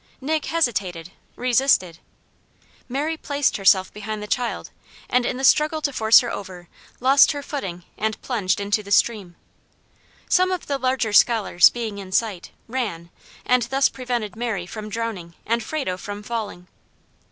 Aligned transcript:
Nig 0.19 0.45
hesitated, 0.45 1.11
resisted. 1.35 1.99
Mary 2.89 3.15
placed 3.15 3.57
herself 3.57 3.93
behind 3.93 4.23
the 4.23 4.25
child, 4.25 4.71
and, 5.07 5.27
in 5.27 5.37
the 5.37 5.43
struggle 5.43 5.79
to 5.79 5.93
force 5.93 6.21
her 6.21 6.31
over, 6.31 6.67
lost 6.99 7.33
her 7.33 7.43
footing 7.43 7.83
and 7.99 8.19
plunged 8.23 8.59
into 8.59 8.81
the 8.81 8.89
stream. 8.91 9.35
Some 10.27 10.49
of 10.51 10.65
the 10.65 10.79
larger 10.79 11.13
scholars 11.13 11.69
being 11.69 11.99
in 11.99 12.11
sight, 12.11 12.49
ran, 12.67 13.11
and 13.45 13.61
thus 13.69 13.89
prevented 13.89 14.35
Mary 14.35 14.65
from 14.65 14.89
drowning 14.89 15.35
and 15.45 15.61
Frado 15.61 15.97
from 15.97 16.23
falling. 16.23 16.65